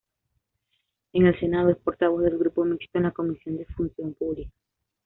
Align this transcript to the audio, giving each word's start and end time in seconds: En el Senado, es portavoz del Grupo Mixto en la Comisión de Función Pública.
En 1.13 1.27
el 1.27 1.39
Senado, 1.39 1.69
es 1.69 1.77
portavoz 1.77 2.23
del 2.23 2.39
Grupo 2.39 2.65
Mixto 2.65 2.97
en 2.97 3.03
la 3.03 3.11
Comisión 3.11 3.57
de 3.57 3.65
Función 3.67 4.15
Pública. 4.15 4.51